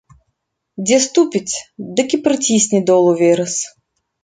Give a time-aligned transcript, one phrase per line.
[0.85, 1.53] Дзе ступіць,
[2.01, 3.55] дык і прыцісне долу верас.